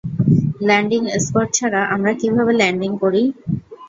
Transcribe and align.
Landing 0.67 1.01
spot 1.25 1.47
ছাড়া 1.57 1.81
আমরা 1.95 2.11
কীভাবে 2.21 2.51
ল্যান্ডিং 2.59 2.91
করি? 3.03 3.23